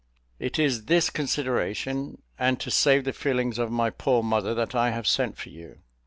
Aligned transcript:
It 0.39 0.57
is 0.57 0.85
this 0.85 1.11
consideration, 1.11 2.23
and 2.39 2.59
to 2.59 2.71
save 2.71 3.03
the 3.03 3.13
feelings 3.13 3.59
of 3.59 3.71
my 3.71 3.91
poor 3.91 4.23
mother, 4.23 4.55
that 4.55 4.73
I 4.73 4.89
have 4.89 5.05
sent 5.05 5.37
for 5.37 5.49
you. 5.49 5.77